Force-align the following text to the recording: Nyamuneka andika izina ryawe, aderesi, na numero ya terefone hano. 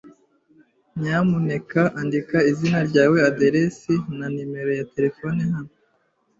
Nyamuneka 0.99 1.81
andika 1.99 2.37
izina 2.51 2.79
ryawe, 2.89 3.17
aderesi, 3.29 3.93
na 4.17 4.25
numero 4.33 4.71
ya 4.79 4.85
terefone 4.93 5.41
hano. 5.53 5.73